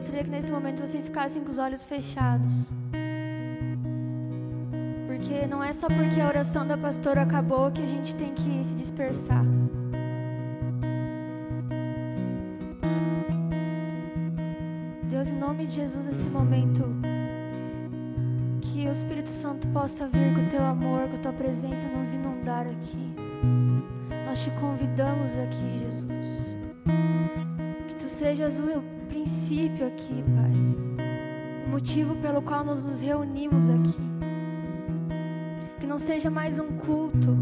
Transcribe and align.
gostaria 0.00 0.24
que 0.24 0.30
nesse 0.30 0.50
momento 0.50 0.80
vocês 0.80 1.04
ficassem 1.04 1.44
com 1.44 1.50
os 1.50 1.58
olhos 1.58 1.84
fechados. 1.84 2.70
Porque 5.06 5.46
não 5.46 5.62
é 5.62 5.74
só 5.74 5.88
porque 5.88 6.18
a 6.18 6.26
oração 6.26 6.66
da 6.66 6.78
pastora 6.78 7.20
acabou 7.20 7.70
que 7.70 7.82
a 7.82 7.86
gente 7.86 8.14
tem 8.14 8.32
que 8.32 8.64
se 8.64 8.74
dispersar. 8.76 9.44
Deus, 15.10 15.28
em 15.28 15.38
nome 15.38 15.66
de 15.66 15.74
Jesus, 15.76 16.06
nesse 16.06 16.30
momento, 16.30 16.82
que 18.62 18.88
o 18.88 18.92
Espírito 18.92 19.28
Santo 19.28 19.68
possa 19.68 20.08
vir 20.08 20.34
com 20.34 20.40
o 20.40 20.48
teu 20.48 20.64
amor, 20.64 21.08
com 21.08 21.16
a 21.16 21.18
tua 21.18 21.32
presença, 21.34 21.86
nos 21.88 22.14
inundar 22.14 22.66
aqui. 22.66 23.14
Nós 24.26 24.42
te 24.42 24.50
convidamos 24.52 25.30
aqui, 25.44 25.78
Jesus. 25.78 26.56
Que 27.86 27.94
tu 27.96 28.04
sejas 28.04 28.58
o 28.58 28.99
princípio 29.20 29.86
aqui, 29.86 30.24
Pai. 30.34 31.04
O 31.66 31.68
motivo 31.68 32.16
pelo 32.16 32.40
qual 32.40 32.64
nós 32.64 32.82
nos 32.82 33.02
reunimos 33.02 33.68
aqui. 33.68 34.00
Que 35.78 35.86
não 35.86 35.98
seja 35.98 36.30
mais 36.30 36.58
um 36.58 36.68
culto 36.78 37.36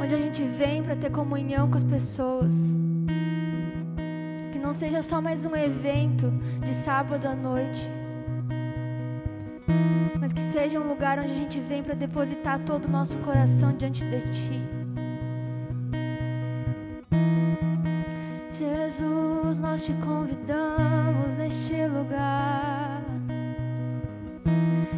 onde 0.00 0.14
a 0.14 0.18
gente 0.18 0.44
vem 0.44 0.82
para 0.82 0.94
ter 0.94 1.10
comunhão 1.10 1.68
com 1.68 1.76
as 1.76 1.82
pessoas. 1.82 2.54
Que 4.52 4.58
não 4.60 4.72
seja 4.72 5.02
só 5.02 5.20
mais 5.20 5.44
um 5.44 5.56
evento 5.56 6.30
de 6.64 6.72
sábado 6.72 7.26
à 7.26 7.34
noite. 7.34 7.90
Mas 10.20 10.32
que 10.32 10.42
seja 10.52 10.78
um 10.78 10.86
lugar 10.86 11.18
onde 11.18 11.32
a 11.32 11.36
gente 11.36 11.58
vem 11.58 11.82
para 11.82 11.94
depositar 11.94 12.60
todo 12.60 12.84
o 12.84 12.90
nosso 12.90 13.18
coração 13.18 13.72
diante 13.76 14.04
de 14.04 14.20
Ti. 14.20 14.83
Nós 19.58 19.84
te 19.84 19.92
convidamos 19.94 21.36
neste 21.36 21.86
lugar. 21.86 23.02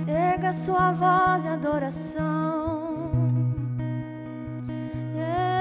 Erga 0.07 0.53
sua 0.53 0.93
voz 0.93 1.45
em 1.45 1.49
adoração. 1.49 3.13
É. 5.19 5.57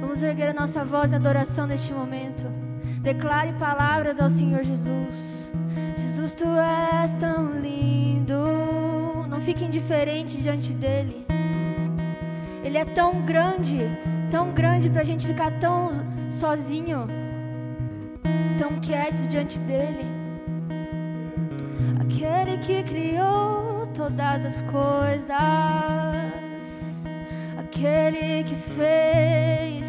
Vamos 0.00 0.22
erguer 0.22 0.50
a 0.50 0.54
nossa 0.54 0.84
voz 0.84 1.12
em 1.12 1.16
adoração 1.16 1.66
neste 1.66 1.92
momento. 1.92 2.44
Declare 3.00 3.52
palavras 3.54 4.20
ao 4.20 4.30
Senhor 4.30 4.62
Jesus. 4.64 5.50
Jesus, 5.96 6.34
tu 6.34 6.46
és 6.46 7.12
tão 7.14 7.60
lindo. 7.60 8.34
Não 9.28 9.40
fique 9.40 9.64
indiferente 9.64 10.40
diante 10.40 10.72
dele. 10.72 11.26
Ele 12.62 12.78
é 12.78 12.84
tão 12.84 13.20
grande, 13.22 13.90
tão 14.34 14.50
grande 14.50 14.90
para 14.90 15.02
a 15.02 15.04
gente 15.04 15.28
ficar 15.28 15.52
tão 15.60 15.92
sozinho, 16.28 17.06
tão 18.58 18.80
quieto 18.80 19.28
diante 19.28 19.60
dele. 19.60 20.04
Aquele 22.00 22.58
que 22.58 22.82
criou 22.82 23.86
todas 23.94 24.44
as 24.44 24.60
coisas, 24.62 25.30
aquele 27.56 28.42
que 28.42 28.56
fez 28.74 29.84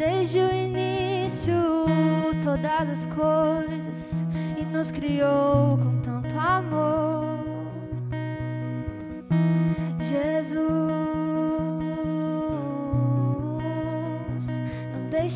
desde 0.00 0.40
o 0.40 0.52
início 0.52 1.54
todas 2.42 2.90
as 2.90 3.06
coisas 3.06 3.98
e 4.60 4.64
nos 4.64 4.90
criou 4.90 5.78
com 5.78 6.00
tanto 6.00 6.36
amor. 6.36 7.17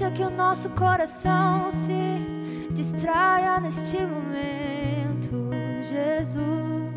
Deixa 0.03 0.11
que 0.11 0.23
o 0.25 0.31
nosso 0.31 0.69
coração 0.71 1.71
se 1.71 2.67
distraia 2.73 3.61
neste 3.61 3.99
momento, 4.05 5.49
Jesus. 5.89 6.93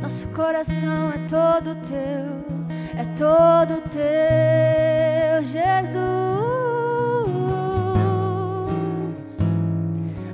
Nosso 0.00 0.28
coração 0.28 1.10
é 1.10 1.18
todo 1.28 1.74
teu, 1.88 2.68
é 2.96 3.04
todo 3.16 3.82
teu, 3.90 5.44
Jesus. 5.44 6.00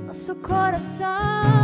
Nosso 0.05 0.35
coração 0.35 1.56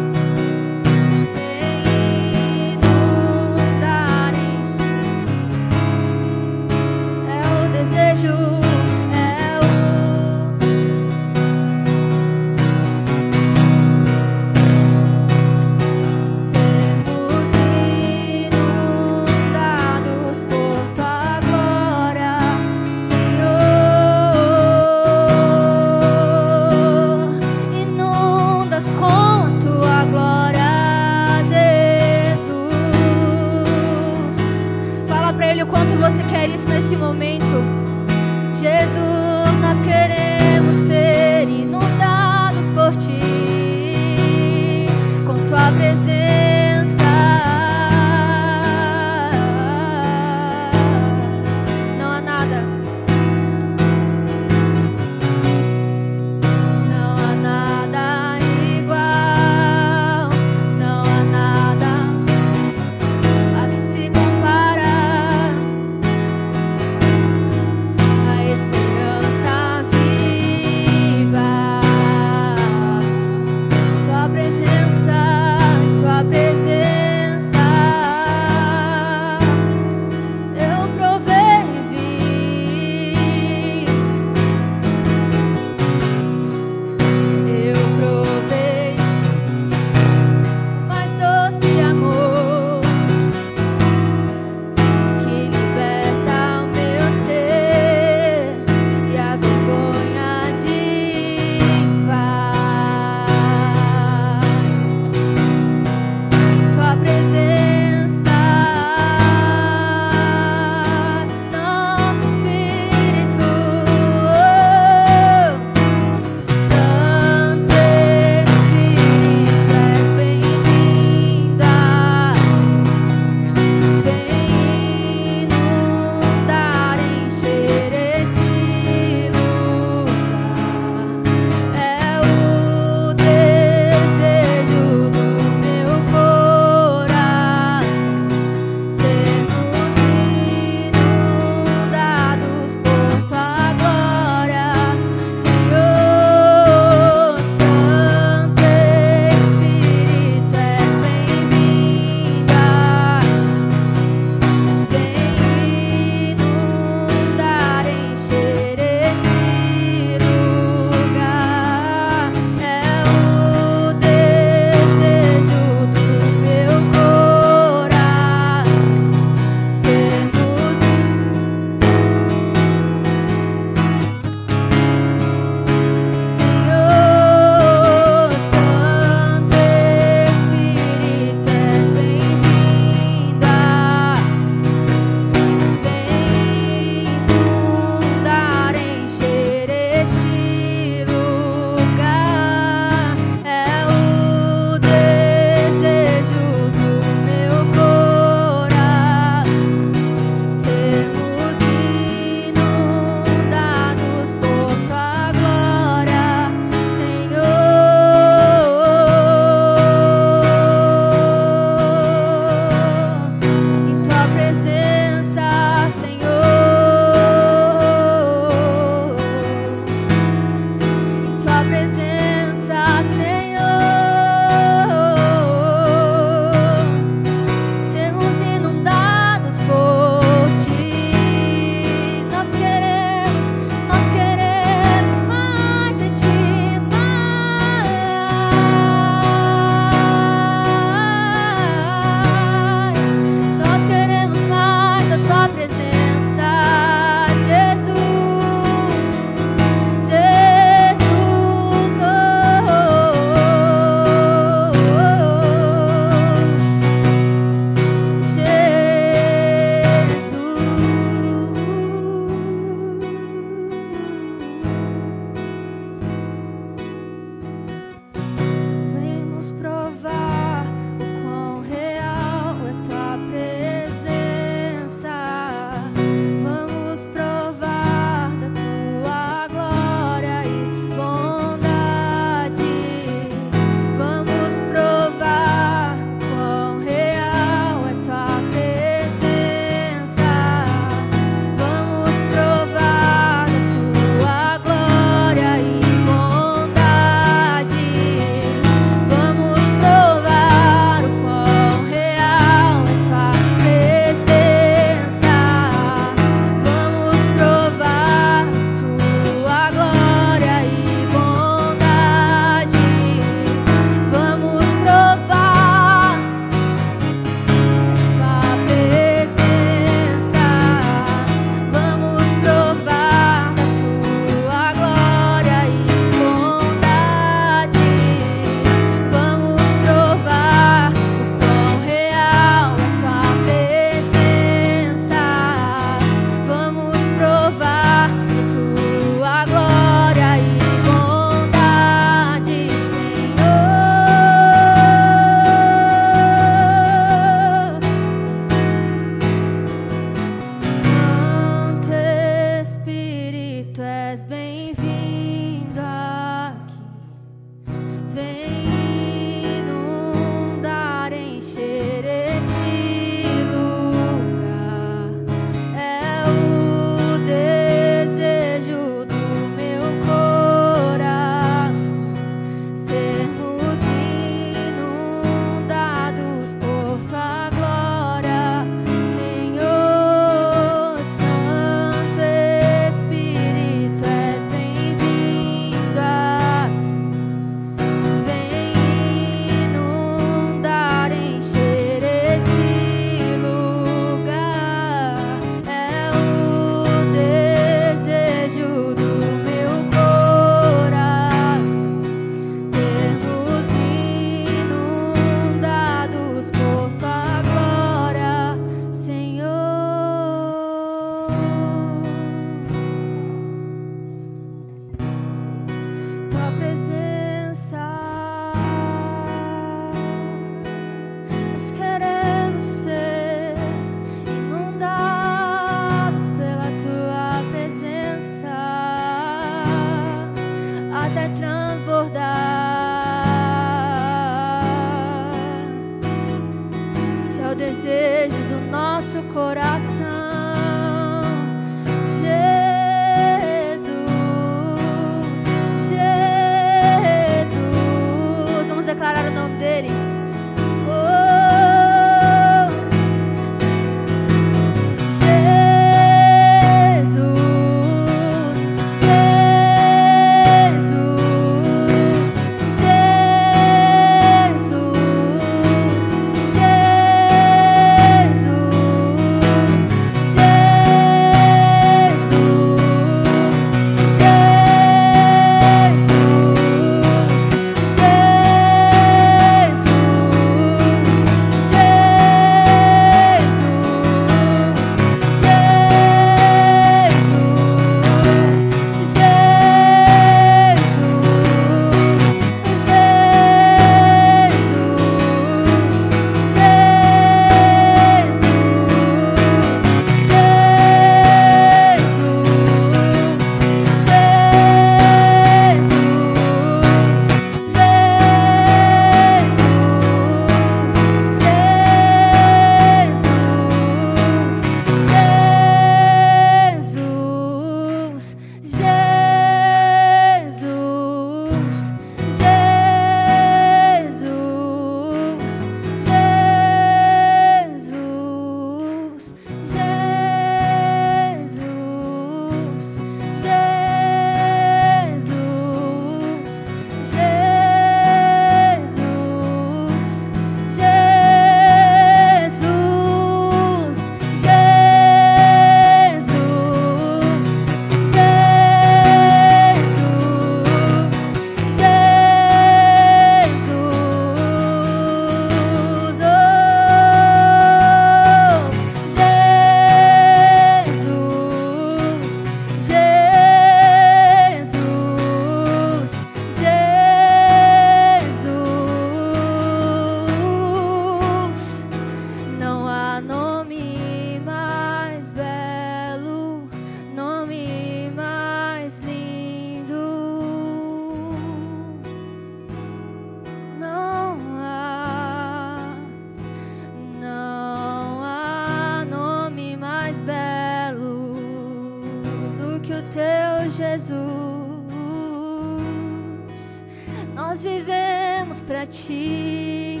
ti. 598.86 600.00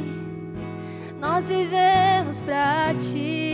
Nós 1.20 1.48
vivemos 1.48 2.40
para 2.40 2.94
ti. 2.94 3.51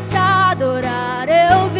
Para 0.00 0.54
o 0.54 1.26
teu 1.26 1.70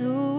louvor. 0.00 0.31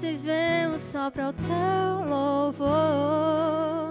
vivemos 0.00 0.80
só 0.80 1.10
para 1.10 1.28
o 1.28 1.32
teu 1.32 2.08
louvor. 2.08 3.89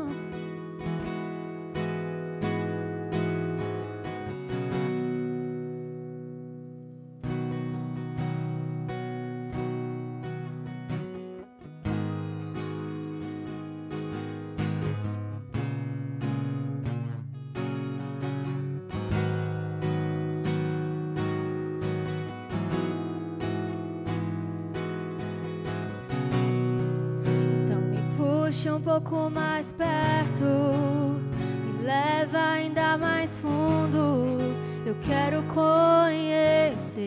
pouco 29.09 29.29
mais 29.31 29.73
perto, 29.73 30.43
me 30.43 31.83
leva 31.83 32.37
ainda 32.37 32.97
mais 32.97 33.39
fundo. 33.39 34.37
Eu 34.85 34.95
quero 35.01 35.41
conhecer 35.43 36.99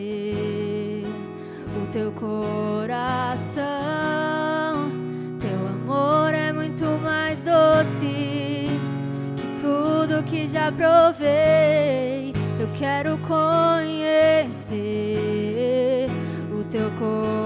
o 1.81 1.87
teu 1.91 2.11
coração. 2.11 3.63
Teu 5.39 5.67
amor 5.67 6.33
é 6.33 6.51
muito 6.51 6.83
mais 7.01 7.39
doce 7.41 8.67
que 9.37 9.61
tudo 9.61 10.23
que 10.23 10.47
já 10.49 10.71
provei. 10.71 12.33
Eu 12.59 12.67
quero 12.77 13.17
conhecer 13.19 14.67
o 16.51 16.63
teu 16.65 16.91
coração. 16.99 17.42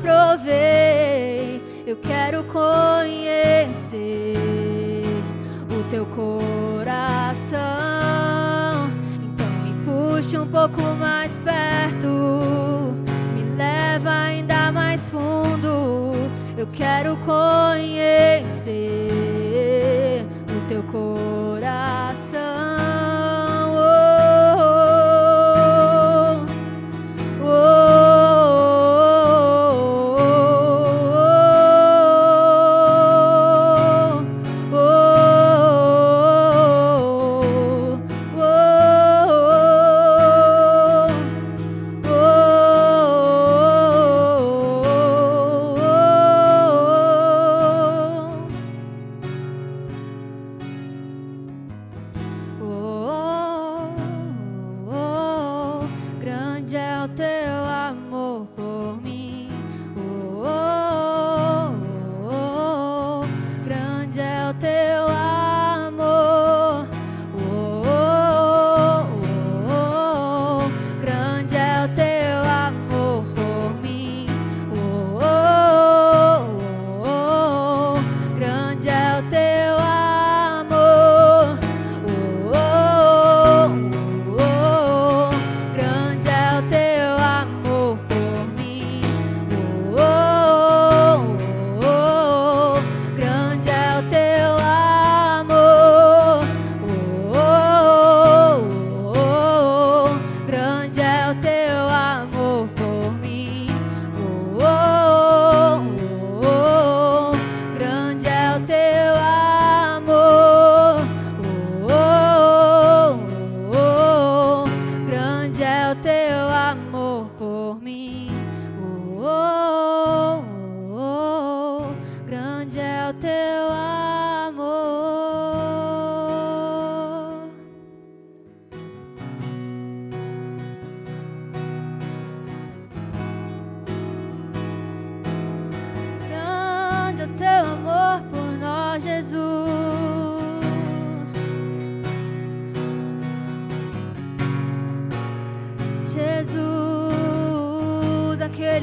provei, 0.00 1.60
eu 1.86 1.96
quero 1.96 2.44
conhecer 2.44 4.34
o 5.70 5.82
teu 5.88 6.06
coração. 6.06 7.60
Então 9.22 9.46
me 9.62 9.72
puxe 9.84 10.38
um 10.38 10.46
pouco 10.46 10.82
mais 10.98 11.38
perto, 11.38 12.06
me 13.34 13.42
leva 13.56 14.10
ainda 14.10 14.72
mais 14.72 15.06
fundo. 15.08 16.12
Eu 16.56 16.66
quero 16.72 17.16
conhecer 17.18 18.66
o 20.48 20.68
teu 20.68 20.82
coração. 20.84 21.49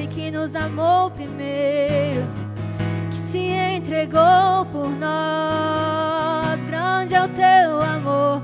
Que 0.10 0.32
nos 0.32 0.56
amou 0.56 1.12
primeiro, 1.12 2.26
que 3.12 3.18
se 3.32 3.38
entregou 3.38 4.66
por 4.72 4.90
nós. 4.90 6.64
Grande 6.66 7.16
é 7.16 7.24
o 7.24 7.28
teu 7.30 7.82
amor 7.82 8.42